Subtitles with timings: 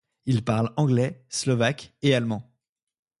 [0.25, 2.51] Il parle anglais, slovaque et allemand.